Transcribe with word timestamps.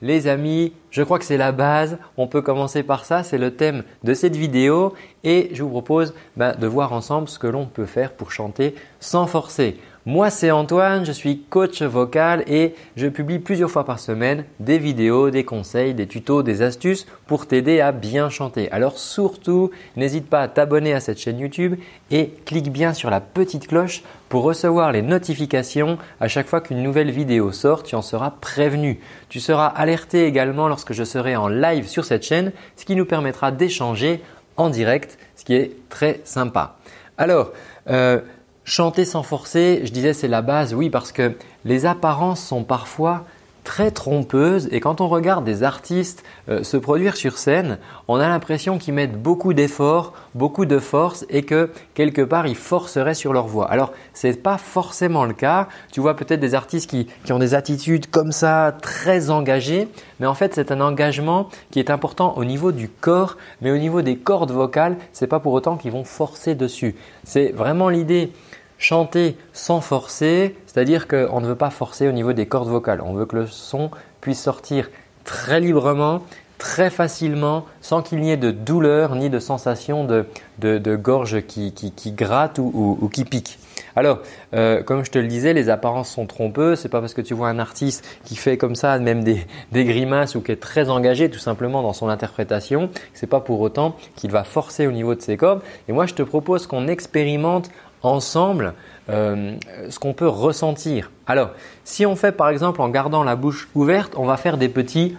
Les 0.00 0.28
amis, 0.28 0.72
je 0.90 1.02
crois 1.02 1.18
que 1.18 1.24
c'est 1.24 1.36
la 1.36 1.52
base. 1.52 1.98
On 2.16 2.26
peut 2.26 2.42
commencer 2.42 2.82
par 2.82 3.04
ça. 3.04 3.22
C'est 3.22 3.38
le 3.38 3.54
thème 3.54 3.82
de 4.04 4.14
cette 4.14 4.36
vidéo. 4.36 4.94
Et 5.24 5.50
je 5.52 5.62
vous 5.62 5.70
propose 5.70 6.14
bah, 6.36 6.52
de 6.52 6.66
voir 6.66 6.92
ensemble 6.92 7.28
ce 7.28 7.38
que 7.38 7.46
l'on 7.46 7.66
peut 7.66 7.86
faire 7.86 8.12
pour 8.12 8.30
chanter 8.30 8.74
sans 9.00 9.26
forcer. 9.26 9.78
Moi, 10.08 10.30
c'est 10.30 10.50
Antoine, 10.50 11.04
je 11.04 11.12
suis 11.12 11.42
coach 11.50 11.82
vocal 11.82 12.42
et 12.46 12.74
je 12.96 13.08
publie 13.08 13.40
plusieurs 13.40 13.70
fois 13.70 13.84
par 13.84 13.98
semaine 13.98 14.46
des 14.58 14.78
vidéos, 14.78 15.28
des 15.28 15.44
conseils, 15.44 15.92
des 15.92 16.06
tutos, 16.06 16.42
des 16.42 16.62
astuces 16.62 17.06
pour 17.26 17.46
t'aider 17.46 17.82
à 17.82 17.92
bien 17.92 18.30
chanter. 18.30 18.72
Alors 18.72 18.98
surtout, 18.98 19.70
n'hésite 19.96 20.26
pas 20.26 20.40
à 20.40 20.48
t'abonner 20.48 20.94
à 20.94 21.00
cette 21.00 21.18
chaîne 21.18 21.38
YouTube 21.38 21.74
et 22.10 22.30
clique 22.46 22.72
bien 22.72 22.94
sur 22.94 23.10
la 23.10 23.20
petite 23.20 23.68
cloche 23.68 24.02
pour 24.30 24.44
recevoir 24.44 24.92
les 24.92 25.02
notifications 25.02 25.98
à 26.20 26.28
chaque 26.28 26.46
fois 26.46 26.62
qu'une 26.62 26.82
nouvelle 26.82 27.10
vidéo 27.10 27.52
sort, 27.52 27.82
tu 27.82 27.94
en 27.94 28.00
seras 28.00 28.30
prévenu. 28.30 29.00
Tu 29.28 29.40
seras 29.40 29.66
alerté 29.66 30.24
également 30.24 30.68
lorsque 30.68 30.94
je 30.94 31.04
serai 31.04 31.36
en 31.36 31.48
live 31.48 31.86
sur 31.86 32.06
cette 32.06 32.24
chaîne, 32.24 32.52
ce 32.76 32.86
qui 32.86 32.96
nous 32.96 33.04
permettra 33.04 33.52
d'échanger 33.52 34.22
en 34.56 34.70
direct, 34.70 35.18
ce 35.36 35.44
qui 35.44 35.52
est 35.52 35.72
très 35.90 36.22
sympa. 36.24 36.78
Alors, 37.18 37.52
euh, 37.90 38.20
Chanter 38.68 39.06
sans 39.06 39.22
forcer, 39.22 39.80
je 39.84 39.90
disais 39.90 40.12
c'est 40.12 40.28
la 40.28 40.42
base, 40.42 40.74
oui, 40.74 40.90
parce 40.90 41.10
que 41.10 41.32
les 41.64 41.86
apparences 41.86 42.44
sont 42.44 42.64
parfois 42.64 43.24
très 43.64 43.90
trompeuses 43.90 44.68
et 44.72 44.80
quand 44.80 45.00
on 45.00 45.08
regarde 45.08 45.42
des 45.42 45.62
artistes 45.62 46.22
euh, 46.50 46.62
se 46.62 46.76
produire 46.76 47.16
sur 47.16 47.38
scène, 47.38 47.78
on 48.08 48.16
a 48.16 48.28
l'impression 48.28 48.76
qu'ils 48.76 48.92
mettent 48.92 49.20
beaucoup 49.20 49.54
d'efforts, 49.54 50.12
beaucoup 50.34 50.66
de 50.66 50.78
force 50.78 51.24
et 51.30 51.44
que 51.44 51.70
quelque 51.94 52.20
part 52.20 52.46
ils 52.46 52.56
forceraient 52.56 53.14
sur 53.14 53.32
leur 53.32 53.46
voix. 53.46 53.70
Alors 53.70 53.92
ce 54.12 54.26
n'est 54.26 54.34
pas 54.34 54.58
forcément 54.58 55.24
le 55.24 55.32
cas. 55.32 55.68
Tu 55.90 56.00
vois 56.00 56.14
peut-être 56.14 56.40
des 56.40 56.54
artistes 56.54 56.90
qui, 56.90 57.08
qui, 57.24 57.32
ont 57.32 57.38
des 57.38 57.54
attitudes 57.54 58.10
comme 58.10 58.32
ça 58.32 58.76
très 58.82 59.30
engagées, 59.30 59.88
mais 60.20 60.26
en 60.26 60.34
fait 60.34 60.54
c'est 60.54 60.72
un 60.72 60.82
engagement 60.82 61.48
qui 61.70 61.78
est 61.78 61.90
important 61.90 62.36
au 62.36 62.44
niveau 62.44 62.70
du 62.70 62.90
corps, 62.90 63.38
mais 63.62 63.70
au 63.70 63.78
niveau 63.78 64.02
des 64.02 64.16
cordes 64.16 64.50
vocales, 64.50 64.98
c'est 65.14 65.26
pas 65.26 65.40
pour 65.40 65.54
autant 65.54 65.78
qu'ils 65.78 65.92
vont 65.92 66.04
forcer 66.04 66.54
dessus. 66.54 66.96
C'est 67.24 67.52
vraiment 67.52 67.88
l'idée 67.88 68.30
chanter 68.78 69.36
sans 69.52 69.80
forcer, 69.80 70.56
c'est-à-dire 70.66 71.08
qu'on 71.08 71.40
ne 71.40 71.46
veut 71.46 71.56
pas 71.56 71.70
forcer 71.70 72.08
au 72.08 72.12
niveau 72.12 72.32
des 72.32 72.46
cordes 72.46 72.68
vocales. 72.68 73.00
On 73.02 73.12
veut 73.12 73.26
que 73.26 73.36
le 73.36 73.46
son 73.46 73.90
puisse 74.20 74.40
sortir 74.40 74.88
très 75.24 75.60
librement, 75.60 76.22
très 76.58 76.90
facilement, 76.90 77.66
sans 77.80 78.02
qu'il 78.02 78.20
n'y 78.20 78.30
ait 78.30 78.36
de 78.36 78.50
douleur 78.50 79.14
ni 79.14 79.30
de 79.30 79.38
sensation 79.38 80.04
de, 80.04 80.96
gorge 80.96 81.42
qui, 81.46 81.72
gratte 82.16 82.58
ou, 82.58 83.10
qui 83.12 83.24
pique. 83.24 83.58
Alors, 83.96 84.20
euh, 84.54 84.82
comme 84.82 85.04
je 85.04 85.10
te 85.10 85.18
le 85.18 85.26
disais, 85.26 85.54
les 85.54 85.70
apparences 85.70 86.10
sont 86.10 86.26
trompeuses. 86.26 86.78
C'est 86.78 86.88
pas 86.88 87.00
parce 87.00 87.14
que 87.14 87.20
tu 87.20 87.34
vois 87.34 87.48
un 87.48 87.58
artiste 87.58 88.06
qui 88.24 88.36
fait 88.36 88.56
comme 88.56 88.76
ça, 88.76 88.98
même 88.98 89.24
des, 89.24 89.44
des 89.72 89.84
grimaces 89.84 90.36
ou 90.36 90.40
qui 90.40 90.52
est 90.52 90.60
très 90.60 90.88
engagé 90.88 91.30
tout 91.30 91.40
simplement 91.40 91.82
dans 91.82 91.92
son 91.92 92.08
interprétation, 92.08 92.90
c'est 93.12 93.26
pas 93.26 93.40
pour 93.40 93.60
autant 93.60 93.96
qu'il 94.14 94.30
va 94.30 94.44
forcer 94.44 94.86
au 94.86 94.92
niveau 94.92 95.16
de 95.16 95.20
ses 95.20 95.36
cordes. 95.36 95.62
Et 95.88 95.92
moi, 95.92 96.06
je 96.06 96.14
te 96.14 96.22
propose 96.22 96.68
qu'on 96.68 96.86
expérimente 96.86 97.70
ensemble 98.02 98.74
euh, 99.10 99.56
ce 99.90 99.98
qu'on 99.98 100.12
peut 100.12 100.28
ressentir. 100.28 101.10
Alors, 101.26 101.50
si 101.84 102.06
on 102.06 102.16
fait 102.16 102.32
par 102.32 102.48
exemple 102.48 102.80
en 102.80 102.88
gardant 102.88 103.22
la 103.22 103.36
bouche 103.36 103.68
ouverte, 103.74 104.14
on 104.16 104.24
va 104.24 104.36
faire 104.36 104.58
des 104.58 104.68
petits 104.68 105.16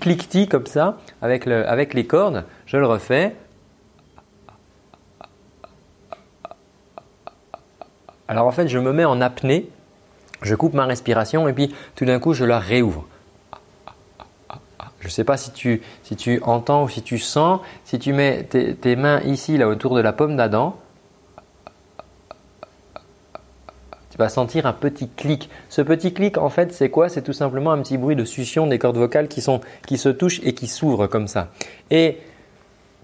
cliquetis 0.00 0.48
comme 0.48 0.66
ça 0.66 0.98
avec, 1.22 1.46
avec 1.46 1.94
les 1.94 2.06
cordes. 2.06 2.44
Je 2.66 2.76
le 2.76 2.86
refais. 2.86 3.34
Alors 8.28 8.46
en 8.46 8.52
fait, 8.52 8.68
je 8.68 8.78
me 8.78 8.92
mets 8.92 9.04
en 9.04 9.20
apnée, 9.20 9.68
je 10.42 10.54
coupe 10.54 10.74
ma 10.74 10.86
respiration 10.86 11.48
et 11.48 11.52
puis 11.52 11.74
tout 11.96 12.04
d'un 12.04 12.20
coup, 12.20 12.32
je 12.32 12.44
la 12.44 12.60
réouvre. 12.60 13.06
Je 15.00 15.06
ne 15.06 15.10
sais 15.10 15.24
pas 15.24 15.36
si 15.36 15.50
tu, 15.50 15.82
si 16.02 16.14
tu 16.14 16.40
entends 16.42 16.84
ou 16.84 16.88
si 16.88 17.02
tu 17.02 17.18
sens, 17.18 17.60
si 17.84 17.98
tu 17.98 18.12
mets 18.12 18.44
tes, 18.44 18.96
mains 18.96 19.20
ici, 19.22 19.56
là, 19.56 19.66
autour 19.68 19.96
de 19.96 20.00
la 20.00 20.12
pomme 20.12 20.36
d'Adam, 20.36 20.76
tu 24.10 24.18
vas 24.18 24.28
sentir 24.28 24.66
un 24.66 24.74
petit 24.74 25.08
clic. 25.08 25.48
Ce 25.70 25.80
petit 25.80 26.12
clic, 26.12 26.36
en 26.36 26.50
fait, 26.50 26.72
c'est 26.72 26.90
quoi? 26.90 27.08
C'est 27.08 27.22
tout 27.22 27.32
simplement 27.32 27.72
un 27.72 27.78
petit 27.80 27.96
bruit 27.96 28.16
de 28.16 28.24
succion 28.24 28.66
des 28.66 28.78
cordes 28.78 28.98
vocales 28.98 29.28
qui, 29.28 29.40
sont, 29.40 29.60
qui 29.86 29.96
se 29.96 30.10
touchent 30.10 30.40
et 30.44 30.52
qui 30.52 30.66
s'ouvrent 30.66 31.06
comme 31.06 31.28
ça. 31.28 31.48
Et 31.90 32.18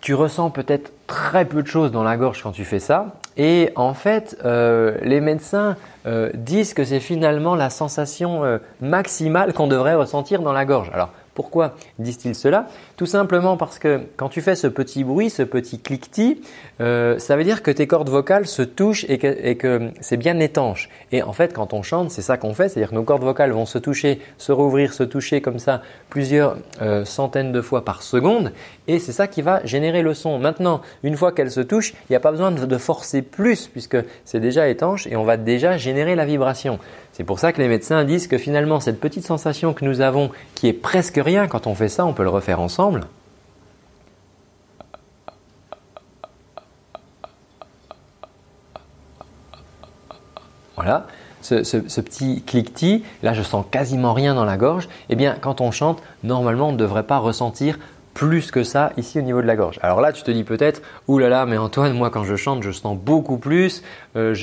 tu 0.02 0.14
ressens 0.14 0.50
peut-être 0.50 0.92
très 1.06 1.46
peu 1.46 1.62
de 1.62 1.66
choses 1.66 1.90
dans 1.90 2.04
la 2.04 2.16
gorge 2.16 2.42
quand 2.42 2.52
tu 2.52 2.64
fais 2.64 2.78
ça. 2.78 3.16
Et 3.36 3.70
en 3.74 3.94
fait, 3.94 4.38
euh, 4.44 4.96
les 5.02 5.20
médecins 5.20 5.76
euh, 6.06 6.30
disent 6.34 6.74
que 6.74 6.84
c'est 6.84 7.00
finalement 7.00 7.54
la 7.54 7.70
sensation 7.70 8.44
euh, 8.44 8.58
maximale 8.80 9.52
qu'on 9.52 9.66
devrait 9.66 9.94
ressentir 9.94 10.42
dans 10.42 10.52
la 10.52 10.64
gorge. 10.64 10.90
Alors, 10.92 11.10
pourquoi 11.36 11.76
disent-ils 12.00 12.34
cela? 12.34 12.66
Tout 12.96 13.06
simplement 13.06 13.56
parce 13.56 13.78
que 13.78 14.00
quand 14.16 14.28
tu 14.28 14.40
fais 14.40 14.56
ce 14.56 14.66
petit 14.66 15.04
bruit, 15.04 15.30
ce 15.30 15.42
petit 15.42 15.78
cliquetis, 15.78 16.40
euh, 16.80 17.18
ça 17.18 17.36
veut 17.36 17.44
dire 17.44 17.62
que 17.62 17.70
tes 17.70 17.86
cordes 17.86 18.08
vocales 18.08 18.46
se 18.46 18.62
touchent 18.62 19.04
et 19.08 19.18
que, 19.18 19.90
c'est 20.00 20.16
bien 20.16 20.40
étanche. 20.40 20.88
Et 21.12 21.22
en 21.22 21.32
fait, 21.32 21.52
quand 21.52 21.74
on 21.74 21.82
chante, 21.82 22.10
c'est 22.10 22.22
ça 22.22 22.38
qu'on 22.38 22.54
fait, 22.54 22.68
c'est-à-dire 22.68 22.90
que 22.90 22.94
nos 22.94 23.04
cordes 23.04 23.22
vocales 23.22 23.52
vont 23.52 23.66
se 23.66 23.78
toucher, 23.78 24.20
se 24.38 24.50
rouvrir, 24.50 24.94
se 24.94 25.04
toucher 25.04 25.40
comme 25.40 25.58
ça 25.58 25.82
plusieurs 26.08 26.56
euh, 26.80 27.04
centaines 27.04 27.52
de 27.52 27.60
fois 27.60 27.84
par 27.84 28.02
seconde, 28.02 28.52
et 28.88 28.98
c'est 28.98 29.12
ça 29.12 29.26
qui 29.26 29.42
va 29.42 29.64
générer 29.64 30.02
le 30.02 30.14
son. 30.14 30.38
Maintenant, 30.38 30.80
une 31.02 31.16
fois 31.16 31.32
qu'elles 31.32 31.50
se 31.50 31.60
touchent, 31.60 31.92
il 31.92 32.12
n'y 32.12 32.16
a 32.16 32.20
pas 32.20 32.30
besoin 32.30 32.50
de 32.50 32.78
forcer 32.78 33.20
plus 33.20 33.68
puisque 33.68 33.98
c'est 34.24 34.40
déjà 34.40 34.68
étanche 34.68 35.06
et 35.06 35.16
on 35.16 35.24
va 35.24 35.36
déjà 35.36 35.76
générer 35.76 36.14
la 36.14 36.24
vibration. 36.24 36.78
C'est 37.12 37.24
pour 37.24 37.38
ça 37.38 37.52
que 37.52 37.62
les 37.62 37.68
médecins 37.68 38.04
disent 38.04 38.28
que 38.28 38.36
finalement 38.36 38.78
cette 38.78 39.00
petite 39.00 39.24
sensation 39.24 39.72
que 39.72 39.84
nous 39.84 40.02
avons, 40.02 40.30
qui 40.54 40.68
est 40.68 40.74
presque 40.74 41.16
rien. 41.26 41.48
Quand 41.48 41.66
on 41.66 41.74
fait 41.74 41.88
ça, 41.88 42.06
on 42.06 42.14
peut 42.14 42.22
le 42.22 42.30
refaire 42.30 42.60
ensemble. 42.60 43.02
Voilà, 50.76 51.06
ce, 51.42 51.64
ce 51.64 52.00
petit 52.00 52.42
cliquetis, 52.42 53.02
là 53.22 53.32
je 53.32 53.42
sens 53.42 53.64
quasiment 53.70 54.12
rien 54.12 54.34
dans 54.34 54.44
la 54.44 54.56
gorge, 54.56 54.88
eh 55.08 55.16
bien 55.16 55.34
quand 55.40 55.60
on 55.60 55.72
chante, 55.72 56.00
normalement 56.22 56.68
on 56.68 56.72
ne 56.72 56.76
devrait 56.76 57.06
pas 57.06 57.18
ressentir 57.18 57.78
plus 58.16 58.50
que 58.50 58.64
ça 58.64 58.92
ici 58.96 59.18
au 59.18 59.22
niveau 59.22 59.42
de 59.42 59.46
la 59.46 59.56
gorge. 59.56 59.78
Alors 59.82 60.00
là, 60.00 60.10
tu 60.10 60.22
te 60.22 60.30
dis 60.30 60.42
peut-être, 60.42 60.80
oulala, 61.06 61.28
là 61.28 61.40
là, 61.40 61.46
mais 61.46 61.58
Antoine, 61.58 61.92
moi 61.92 62.08
quand 62.08 62.24
je 62.24 62.34
chante, 62.34 62.62
je 62.62 62.70
sens 62.70 62.96
beaucoup 62.96 63.36
plus, 63.36 63.82
euh, 64.16 64.34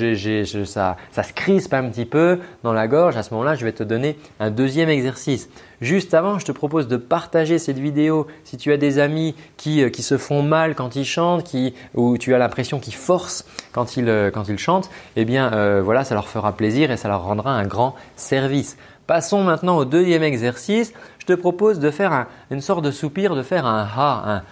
ça, 0.65 0.95
ça 1.11 1.23
se 1.23 1.33
crispe 1.33 1.73
un 1.73 1.89
petit 1.89 2.05
peu 2.05 2.37
dans 2.61 2.71
la 2.71 2.87
gorge. 2.87 3.17
À 3.17 3.23
ce 3.23 3.33
moment-là, 3.33 3.55
je 3.55 3.65
vais 3.65 3.71
te 3.71 3.81
donner 3.81 4.15
un 4.39 4.51
deuxième 4.51 4.89
exercice. 4.89 5.49
Juste 5.81 6.13
avant, 6.13 6.37
je 6.37 6.45
te 6.45 6.51
propose 6.51 6.87
de 6.87 6.97
partager 6.97 7.57
cette 7.57 7.79
vidéo 7.79 8.27
si 8.43 8.57
tu 8.57 8.71
as 8.71 8.77
des 8.77 8.99
amis 8.99 9.33
qui, 9.57 9.81
euh, 9.81 9.89
qui 9.89 10.03
se 10.03 10.19
font 10.19 10.43
mal 10.43 10.75
quand 10.75 10.95
ils 10.95 11.03
chantent, 11.03 11.43
qui, 11.43 11.73
ou 11.95 12.19
tu 12.19 12.35
as 12.35 12.37
l'impression 12.37 12.79
qu'ils 12.79 12.93
forcent 12.93 13.43
quand 13.71 13.97
ils, 13.97 14.07
euh, 14.07 14.29
quand 14.29 14.49
ils 14.49 14.59
chantent, 14.59 14.91
eh 15.15 15.25
bien 15.25 15.49
voilà, 15.81 16.03
ça 16.03 16.13
leur 16.13 16.27
fera 16.27 16.55
plaisir 16.55 16.91
et 16.91 16.97
ça 16.97 17.07
leur 17.07 17.23
rendra 17.23 17.53
un 17.53 17.65
grand 17.65 17.95
service. 18.17 18.77
Passons 19.07 19.43
maintenant 19.43 19.77
au 19.77 19.85
deuxième 19.85 20.23
exercice. 20.23 20.93
Je 21.19 21.25
te 21.25 21.33
propose 21.33 21.79
de 21.79 21.91
faire 21.91 22.27
une 22.51 22.61
sorte 22.61 22.83
de 22.83 22.91
soupir, 22.91 23.35
de 23.35 23.43
faire 23.43 23.65
un 23.65 23.83
ha, 23.83 24.23
un 24.25 24.43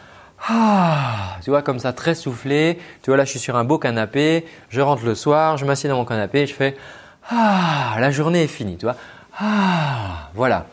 ha. 0.50 1.40
Tu 1.42 1.50
vois, 1.50 1.62
comme 1.62 1.80
ça, 1.80 1.94
très 1.94 2.16
soufflé. 2.16 2.78
Tu 3.02 3.10
vois, 3.10 3.18
là, 3.18 3.24
je 3.24 3.30
suis 3.30 3.40
sur 3.40 3.56
un 3.56 3.64
beau 3.64 3.78
canapé. 3.78 4.46
Je 4.70 4.82
rentre 4.82 5.06
le 5.06 5.16
soir, 5.16 5.58
je 5.58 5.66
m'assieds 5.66 5.90
dans 5.90 5.96
mon 5.96 6.06
canapé, 6.06 6.48
je 6.48 6.54
fais 6.54 6.76
ah. 7.30 7.96
La 8.00 8.12
journée 8.12 8.44
est 8.44 8.48
finie, 8.48 8.78
tu 8.78 8.86
vois. 8.86 8.98
Ah. 9.40 10.30
Voilà. 10.34 10.66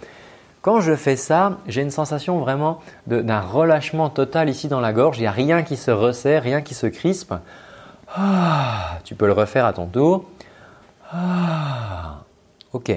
Quand 0.63 0.81
je 0.81 0.97
fais 0.97 1.17
ça, 1.17 1.59
j'ai 1.69 1.83
une 1.83 1.93
sensation 1.93 2.41
vraiment 2.41 2.81
d'un 3.07 3.41
relâchement 3.41 4.11
total 4.11 4.49
ici 4.49 4.67
dans 4.67 4.81
la 4.81 4.93
gorge. 4.93 5.19
Il 5.19 5.23
n'y 5.23 5.27
a 5.29 5.33
rien 5.33 5.63
qui 5.63 5.77
se 5.77 5.93
resserre, 5.93 6.43
rien 6.43 6.63
qui 6.63 6.75
se 6.75 6.89
crispe. 6.89 7.33
Ah. 8.13 8.99
Tu 9.05 9.15
peux 9.15 9.27
le 9.27 9.33
refaire 9.35 9.67
à 9.67 9.73
ton 9.73 9.87
tour. 9.87 10.25
Ah. 11.13 12.23
Ok 12.73 12.93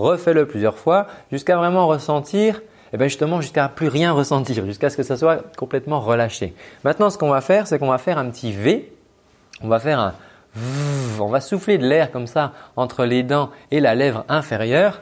refais-le 0.00 0.46
plusieurs 0.46 0.78
fois 0.78 1.06
jusqu'à 1.30 1.56
vraiment 1.56 1.86
ressentir, 1.86 2.56
et 2.56 2.94
eh 2.94 2.96
bien 2.96 3.06
justement 3.06 3.40
jusqu'à 3.40 3.68
plus 3.68 3.88
rien 3.88 4.12
ressentir, 4.12 4.64
jusqu'à 4.66 4.90
ce 4.90 4.96
que 4.96 5.02
ça 5.02 5.16
soit 5.16 5.44
complètement 5.56 6.00
relâché. 6.00 6.54
Maintenant, 6.84 7.10
ce 7.10 7.18
qu'on 7.18 7.30
va 7.30 7.40
faire, 7.40 7.66
c'est 7.66 7.78
qu'on 7.78 7.88
va 7.90 7.98
faire 7.98 8.18
un 8.18 8.28
petit 8.30 8.52
V, 8.52 8.92
on 9.62 9.68
va 9.68 9.78
faire 9.78 10.00
un 10.00 10.14
on 11.20 11.28
va 11.28 11.40
souffler 11.40 11.78
de 11.78 11.86
l'air 11.86 12.10
comme 12.10 12.26
ça 12.26 12.52
entre 12.76 13.04
les 13.04 13.22
dents 13.22 13.50
et 13.70 13.80
la 13.80 13.94
lèvre 13.94 14.24
inférieure. 14.28 15.00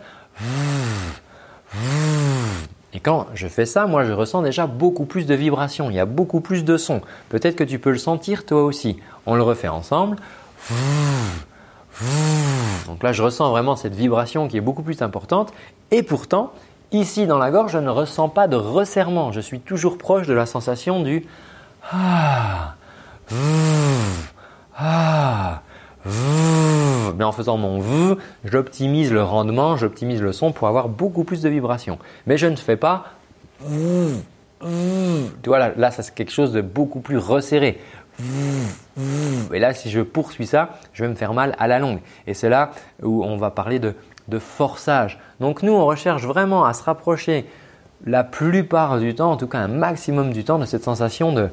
Et 2.93 3.01
quand 3.01 3.27
je 3.35 3.49
fais 3.49 3.67
ça, 3.67 3.87
moi 3.87 4.05
je 4.05 4.13
ressens 4.13 4.43
déjà 4.43 4.67
beaucoup 4.67 5.05
plus 5.05 5.27
de 5.27 5.35
vibrations, 5.35 5.91
il 5.91 5.97
y 5.97 6.01
a 6.01 6.07
beaucoup 6.07 6.41
plus 6.41 6.65
de 6.65 6.77
sons. 6.77 7.01
Peut-être 7.29 7.57
que 7.57 7.65
tu 7.65 7.79
peux 7.79 7.91
le 7.91 7.99
sentir 7.99 8.45
toi 8.45 8.63
aussi. 8.63 8.99
On 9.27 9.35
le 9.35 9.43
refait 9.43 9.69
ensemble. 9.69 10.17
Donc 12.87 13.03
là, 13.03 13.13
je 13.13 13.23
ressens 13.23 13.51
vraiment 13.51 13.77
cette 13.77 13.95
vibration 13.95 14.49
qui 14.49 14.57
est 14.57 14.61
beaucoup 14.61 14.83
plus 14.83 15.03
importante. 15.03 15.53
Et 15.91 16.03
pourtant, 16.03 16.53
ici 16.93 17.27
dans 17.27 17.39
la 17.39 17.51
gorge, 17.51 17.73
je 17.73 17.79
ne 17.79 17.91
ressens 17.91 18.29
pas 18.29 18.49
de 18.49 18.57
resserrement. 18.57 19.33
Je 19.33 19.41
suis 19.41 19.61
toujours 19.61 19.99
proche 19.99 20.27
de 20.27 20.35
la 20.35 20.47
sensation 20.47 21.03
du 21.03 21.27
ah, 21.91 22.75
ah, 24.77 25.63
mais 27.17 27.25
en 27.25 27.33
faisant 27.33 27.57
mon 27.57 27.81
v, 27.81 28.17
j'optimise 28.45 29.13
le 29.13 29.23
rendement, 29.23 29.77
j'optimise 29.77 30.23
le 30.23 30.33
son 30.33 30.53
pour 30.53 30.69
avoir 30.69 30.89
beaucoup 30.89 31.25
plus 31.25 31.43
de 31.43 31.49
vibrations. 31.49 31.99
Mais 32.27 32.39
je 32.39 32.47
ne 32.47 32.57
fais 32.57 32.77
pas 32.77 33.07
tu 34.61 35.49
vois 35.49 35.59
là, 35.59 35.73
là 35.77 35.91
c'est 35.91 36.15
quelque 36.15 36.33
chose 36.33 36.53
de 36.53 36.61
beaucoup 36.61 37.01
plus 37.01 37.19
resserré. 37.19 37.81
Et 39.53 39.59
là, 39.59 39.75
si 39.75 39.91
je 39.91 40.01
poursuis 40.01 40.47
ça, 40.47 40.71
je 40.93 41.05
vais 41.05 41.11
me 41.11 41.15
faire 41.15 41.35
mal 41.35 41.55
à 41.59 41.69
la 41.69 41.79
longue. 41.79 42.01
Et 42.27 42.35
c'est 42.35 42.49
là 42.49 42.71
où 43.03 43.25
on 43.25 43.37
va 43.37 43.51
parler 43.51 43.79
de, 43.79 43.95
forçage. 44.39 45.19
Donc 45.41 45.63
nous, 45.63 45.73
on 45.73 45.87
recherche 45.87 46.25
vraiment 46.25 46.65
à 46.65 46.75
se 46.75 46.83
rapprocher 46.83 47.47
la 48.05 48.25
plupart 48.25 48.99
du 48.99 49.15
temps, 49.15 49.33
en 49.33 49.37
tout 49.37 49.47
cas 49.47 49.59
un 49.59 49.69
maximum 49.69 50.33
du 50.33 50.45
temps, 50.45 50.59
de 50.59 50.67
cette 50.67 50.85
sensation 50.85 51.33
de 51.33 51.49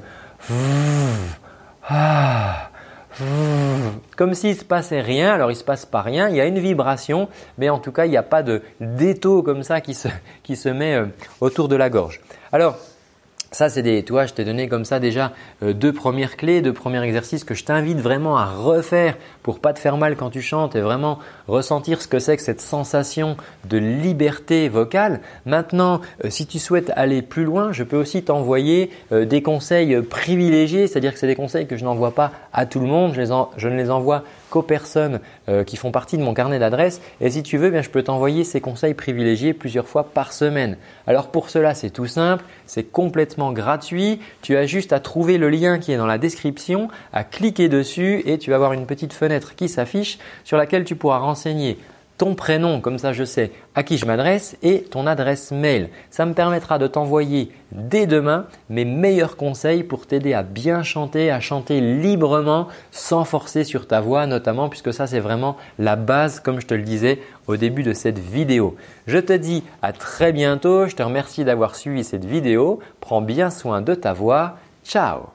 comme 4.18 4.34
s'il 4.34 4.52
ne 4.52 4.56
se 4.56 4.66
passait 4.66 5.00
rien, 5.00 5.34
alors 5.34 5.52
il 5.52 5.56
se 5.56 5.64
passe 5.64 5.86
pas 5.86 6.02
rien, 6.02 6.28
il 6.28 6.36
y 6.36 6.42
a 6.42 6.46
une 6.46 6.60
vibration, 6.60 7.30
mais 7.58 7.70
en 7.70 7.80
tout 7.80 7.92
cas 7.92 8.06
il 8.06 8.12
n'y 8.12 8.18
a 8.18 8.24
pas 8.24 8.44
de 8.44 8.62
d'étau 8.82 9.42
comme 9.42 9.64
ça 9.64 9.80
qui 9.80 9.94
se, 9.94 10.10
qui 10.44 10.56
se 10.56 10.70
met 10.70 10.96
euh, 10.96 11.06
autour 11.40 11.70
de 11.70 11.76
la 11.76 11.90
gorge. 11.90 12.22
Alors 12.52 12.78
ça, 13.52 13.70
c'est 13.70 13.82
des, 13.82 14.04
toi, 14.04 14.26
je 14.26 14.34
t'ai 14.34 14.44
donné 14.44 14.68
comme 14.68 14.86
ça 14.86 15.00
déjà 15.00 15.32
euh, 15.64 15.74
deux 15.74 15.94
premières 15.94 16.36
clés, 16.36 16.62
deux 16.62 16.74
premiers 16.74 17.02
exercices 17.04 17.44
que 17.44 17.54
je 17.54 17.64
t'invite 17.64 18.00
vraiment 18.00 18.38
à 18.38 18.46
refaire 18.46 19.16
pour 19.44 19.60
pas 19.60 19.74
te 19.74 19.80
faire 19.80 19.98
mal 19.98 20.16
quand 20.16 20.30
tu 20.30 20.42
chantes 20.42 20.76
et 20.76 20.82
vraiment 20.82 21.20
ressentir 21.48 22.02
ce 22.02 22.08
que 22.08 22.20
c'est 22.20 22.36
que 22.36 22.44
cette 22.44 22.62
sensation 22.62 23.38
de 23.70 23.78
liberté 23.78 24.68
vocale. 24.68 25.22
Maintenant, 25.46 26.02
euh, 26.24 26.30
si 26.30 26.48
tu 26.48 26.60
souhaites 26.60 26.92
aller 26.96 27.22
plus 27.22 27.46
loin, 27.46 27.72
je 27.72 27.84
peux 27.84 27.98
aussi 27.98 28.24
t'envoyer 28.24 28.90
euh, 29.12 29.26
des 29.26 29.42
conseils 29.42 30.02
privilégiés, 30.02 30.88
c'est-à-dire 30.88 31.14
que 31.14 31.20
c'est 31.20 31.28
des 31.28 31.36
conseils 31.36 31.68
que 31.68 31.78
je 31.78 31.86
n'envoie 31.86 32.12
pas 32.12 32.32
à 32.52 32.66
tout 32.66 32.80
le 32.80 32.88
monde, 32.88 33.14
je, 33.14 33.22
les 33.22 33.30
je 33.58 33.70
ne 33.70 33.78
les 33.78 33.90
envoie 33.90 34.24
qu'aux 34.50 34.62
personnes 34.62 35.20
qui 35.66 35.76
font 35.76 35.92
partie 35.92 36.18
de 36.18 36.24
mon 36.24 36.34
carnet 36.34 36.60
d'adresses. 36.60 37.02
Et 37.20 37.30
si 37.30 37.44
tu 37.44 37.58
veux, 37.58 37.70
bien, 37.70 37.82
je 37.82 37.90
peux 37.90 38.04
t'envoyer 38.04 38.44
ces 38.44 38.62
conseils 38.62 38.94
privilégiés 38.94 39.54
plusieurs 39.54 39.88
fois 39.88 40.06
par 40.06 40.34
semaine. 40.34 40.78
Alors 41.08 41.28
pour 41.28 41.50
cela, 41.50 41.74
c'est 41.74 41.90
tout 41.90 42.08
simple, 42.08 42.44
c'est 42.66 42.84
gratuit. 43.52 44.20
Tu 44.42 44.56
as 44.56 44.66
juste 44.66 44.94
à 44.94 45.00
trouver 45.00 45.38
le 45.38 45.50
lien 45.50 45.80
qui 45.80 45.92
est 45.92 45.98
dans 45.98 46.06
la 46.06 46.18
description, 46.18 46.88
à 47.14 47.24
cliquer 47.24 47.70
dessus 47.70 48.22
et 48.26 48.38
tu 48.38 48.50
vas 48.50 48.56
avoir 48.56 48.74
une 48.74 48.86
petite 48.86 49.14
fenêtre 49.14 49.56
qui 49.56 49.70
s'affiche 49.70 50.18
sur 50.44 50.58
laquelle 50.58 50.84
tu 50.84 50.96
pourras 50.96 51.20
renseigner 51.20 51.78
ton 52.18 52.36
prénom, 52.36 52.82
comme 52.82 52.98
ça 52.98 53.14
je 53.14 53.24
sais 53.24 53.52
à 53.74 53.84
qui 53.84 53.98
je 53.98 54.06
m'adresse, 54.06 54.58
et 54.64 54.84
ton 54.84 55.06
adresse 55.06 55.52
mail. 55.52 55.90
Ça 56.10 56.26
me 56.26 56.34
permettra 56.34 56.80
de 56.80 56.88
t'envoyer 56.88 57.52
dès 57.72 58.08
demain 58.08 58.46
mes 58.70 58.86
meilleurs 58.86 59.36
conseils 59.36 59.84
pour 59.84 60.08
t'aider 60.08 60.34
à 60.34 60.44
bien 60.44 60.82
chanter, 60.84 61.30
à 61.30 61.40
chanter 61.40 61.82
librement, 61.82 62.68
sans 62.92 63.26
forcer 63.26 63.64
sur 63.64 63.88
ta 63.88 64.00
voix 64.02 64.28
notamment, 64.28 64.70
puisque 64.70 64.94
ça 64.94 65.08
c'est 65.08 65.20
vraiment 65.20 65.58
la 65.78 65.96
base, 65.96 66.40
comme 66.40 66.62
je 66.62 66.68
te 66.68 66.74
le 66.74 66.84
disais 66.84 67.20
au 67.48 67.58
début 67.58 67.84
de 67.84 67.94
cette 67.94 68.20
vidéo. 68.20 68.76
Je 69.08 69.18
te 69.18 69.34
dis 69.34 69.64
à 69.82 69.92
très 69.92 70.32
bientôt, 70.32 70.88
je 70.88 70.96
te 70.96 71.04
remercie 71.04 71.44
d'avoir 71.44 71.76
suivi 71.76 72.04
cette 72.04 72.26
vidéo, 72.26 72.80
prends 73.02 73.22
bien 73.22 73.50
soin 73.50 73.82
de 73.82 73.94
ta 73.94 74.14
voix, 74.14 74.58
ciao 74.86 75.35